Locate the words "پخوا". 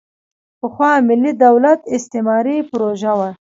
0.59-0.91